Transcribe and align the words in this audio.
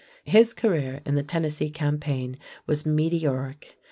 His 0.25 0.55
career 0.55 1.01
in 1.05 1.13
the 1.13 1.21
Tennessee 1.21 1.69
campaign 1.69 2.39
was 2.65 2.87
meteoric. 2.87 3.77